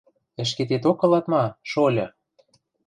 [0.43, 2.05] Ӹшкететок ылат ма, шольы?